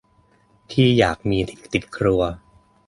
[0.71, 1.37] ที่อยากมี
[1.73, 2.21] ติดครัว